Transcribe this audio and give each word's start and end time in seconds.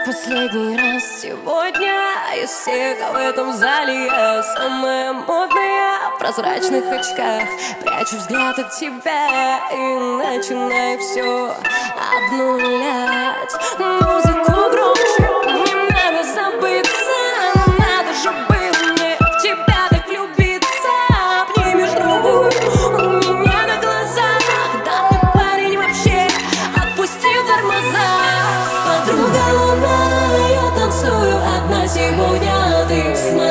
как 0.00 0.06
последний 0.06 0.76
раз 0.76 1.02
сегодня. 1.22 2.14
Из 2.42 2.50
всех 2.50 2.98
в 3.12 3.16
этом 3.16 3.52
зале 3.52 4.06
я 4.06 4.42
самая 4.42 5.12
модная. 5.12 6.10
В 6.14 6.18
прозрачных 6.18 6.84
очках 6.90 7.42
прячу 7.82 8.16
взгляд 8.16 8.58
от 8.58 8.70
тебя. 8.76 9.60
И 9.72 9.76
начинаю 9.76 10.98
все 11.00 11.54
обнулять. 12.28 13.52
Музыку 13.78 14.70
громко 14.70 14.99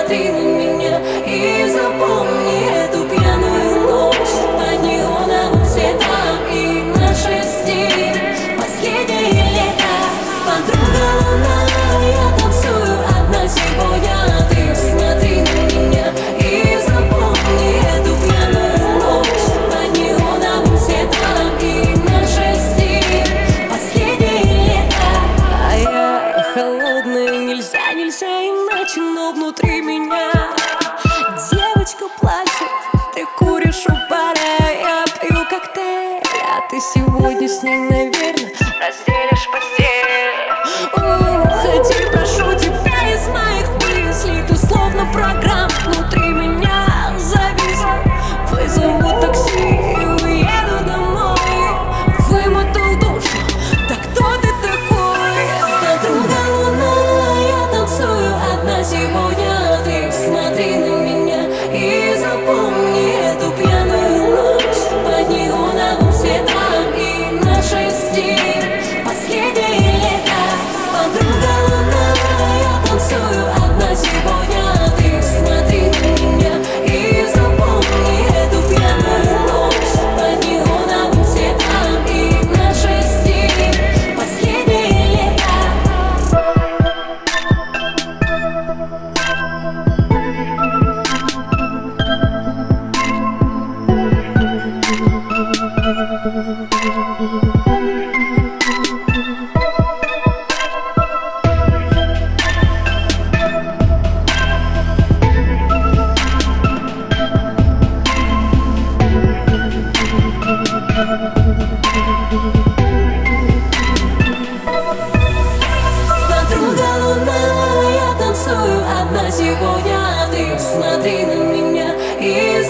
Martin 0.09 0.38
morning 37.69 37.98